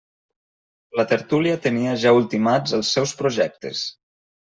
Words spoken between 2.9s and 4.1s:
seus projectes.